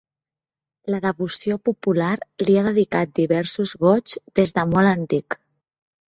[0.93, 2.07] La devoció popular
[2.47, 5.37] li ha dedicat diversos Goigs des de molt antic.